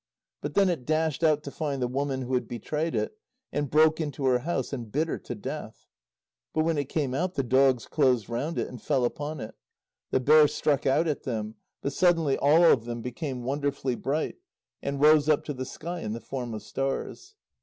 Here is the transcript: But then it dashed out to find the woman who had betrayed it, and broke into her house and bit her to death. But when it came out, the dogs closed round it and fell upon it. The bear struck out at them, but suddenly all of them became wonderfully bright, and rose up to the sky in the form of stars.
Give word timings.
But 0.41 0.55
then 0.55 0.67
it 0.67 0.83
dashed 0.87 1.23
out 1.23 1.43
to 1.43 1.51
find 1.51 1.79
the 1.79 1.87
woman 1.87 2.23
who 2.23 2.33
had 2.33 2.47
betrayed 2.47 2.95
it, 2.95 3.19
and 3.51 3.69
broke 3.69 4.01
into 4.01 4.25
her 4.25 4.39
house 4.39 4.73
and 4.73 4.91
bit 4.91 5.07
her 5.07 5.19
to 5.19 5.35
death. 5.35 5.85
But 6.55 6.65
when 6.65 6.79
it 6.79 6.89
came 6.89 7.13
out, 7.13 7.35
the 7.35 7.43
dogs 7.43 7.85
closed 7.85 8.27
round 8.27 8.57
it 8.57 8.67
and 8.67 8.81
fell 8.81 9.05
upon 9.05 9.39
it. 9.39 9.53
The 10.09 10.19
bear 10.19 10.47
struck 10.47 10.87
out 10.87 11.07
at 11.07 11.21
them, 11.21 11.53
but 11.83 11.93
suddenly 11.93 12.35
all 12.39 12.63
of 12.63 12.85
them 12.85 13.03
became 13.03 13.43
wonderfully 13.43 13.93
bright, 13.93 14.37
and 14.81 14.99
rose 14.99 15.29
up 15.29 15.43
to 15.43 15.53
the 15.53 15.65
sky 15.65 15.99
in 15.99 16.13
the 16.13 16.19
form 16.19 16.55
of 16.55 16.63
stars. 16.63 17.35